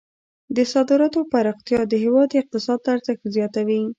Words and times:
د 0.55 0.57
صادراتو 0.73 1.19
پراختیا 1.31 1.81
د 1.87 1.93
هیواد 2.03 2.29
اقتصاد 2.41 2.79
ته 2.83 2.89
ارزښت 2.95 3.23
زیاتوي. 3.35 3.81